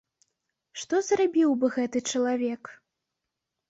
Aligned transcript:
Што 0.85 0.95
зрабіў 1.11 1.49
бы 1.63 1.71
гэты 1.79 2.05
чалавек? 2.11 2.77